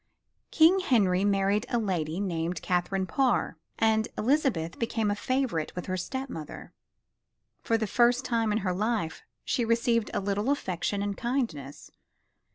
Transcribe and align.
King 0.49 0.79
Henry 0.79 1.23
married 1.23 1.67
a 1.69 1.77
lady 1.77 2.19
named 2.19 2.63
Catherine 2.63 3.05
Parr 3.05 3.59
and 3.77 4.07
Elizabeth 4.17 4.79
became 4.79 5.11
a 5.11 5.15
favorite 5.15 5.75
with 5.75 5.85
her 5.85 5.95
step 5.95 6.27
mother. 6.27 6.73
For 7.61 7.77
the 7.77 7.85
first 7.85 8.25
time 8.25 8.51
in 8.51 8.57
her 8.65 8.73
life 8.73 9.21
she 9.45 9.63
received 9.63 10.09
a 10.11 10.19
little 10.19 10.49
affection 10.49 11.03
and 11.03 11.15
kindness. 11.15 11.91